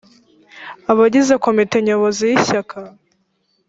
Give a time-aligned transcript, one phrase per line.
[0.91, 2.77] abagize komite nyobozi y’ishyaka